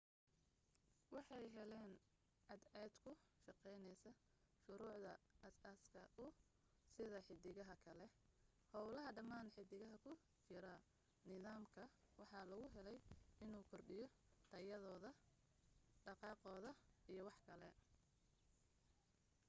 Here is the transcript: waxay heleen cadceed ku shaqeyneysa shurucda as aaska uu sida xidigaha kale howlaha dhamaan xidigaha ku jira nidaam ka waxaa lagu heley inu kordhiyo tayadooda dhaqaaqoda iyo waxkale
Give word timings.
waxay 1.15 1.45
heleen 1.57 1.91
cadceed 2.47 2.93
ku 3.03 3.11
shaqeyneysa 3.43 4.11
shurucda 4.63 5.13
as 5.47 5.55
aaska 5.71 6.01
uu 6.23 6.31
sida 6.95 7.19
xidigaha 7.27 7.75
kale 7.85 8.05
howlaha 8.73 9.09
dhamaan 9.17 9.47
xidigaha 9.55 9.97
ku 10.05 10.11
jira 10.47 10.75
nidaam 11.29 11.63
ka 11.75 11.83
waxaa 12.19 12.49
lagu 12.51 12.67
heley 12.75 12.97
inu 13.45 13.59
kordhiyo 13.71 14.07
tayadooda 14.51 15.09
dhaqaaqoda 16.05 16.71
iyo 17.11 17.21
waxkale 17.29 17.69